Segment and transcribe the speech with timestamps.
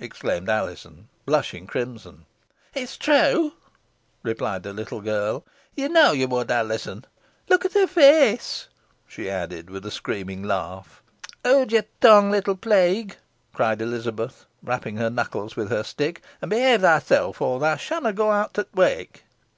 [0.00, 2.26] exclaimed Alizon, blushing crimson.
[2.74, 3.52] "It's true,"
[4.24, 5.44] replied the little girl;
[5.76, 7.04] "ye knoa ye would, Alizon,
[7.48, 8.66] Look at her feace,"
[9.06, 11.04] she added, with a screaming laugh.
[11.44, 13.16] "Howd te tongue, little plague,"
[13.54, 18.32] cried Elizabeth, rapping her knuckles with her stick, "and behave thyself, or theaw shanna go
[18.32, 19.22] out to t' wake."